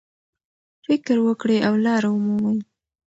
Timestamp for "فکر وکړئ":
0.85-1.59